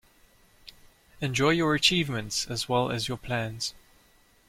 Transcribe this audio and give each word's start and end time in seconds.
Enjoy 1.21 1.51
your 1.51 1.75
achievements 1.75 2.47
as 2.47 2.67
well 2.67 2.89
as 2.89 3.07
your 3.07 3.17
plans. 3.19 3.75